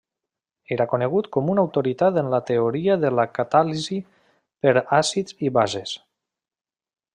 Era 0.75 0.85
conegut 0.93 1.27
com 1.35 1.51
una 1.55 1.65
autoritat 1.67 2.17
en 2.21 2.31
la 2.35 2.39
teoria 2.47 2.97
de 3.05 3.13
la 3.19 3.27
catàlisi 3.37 3.99
per 4.67 4.75
àcids 5.03 5.39
i 5.49 5.55
bases. 5.59 5.95